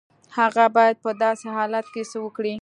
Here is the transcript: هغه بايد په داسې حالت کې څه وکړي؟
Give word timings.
هغه 0.37 0.65
بايد 0.75 0.95
په 1.05 1.11
داسې 1.23 1.45
حالت 1.55 1.85
کې 1.93 2.03
څه 2.11 2.17
وکړي؟ 2.25 2.53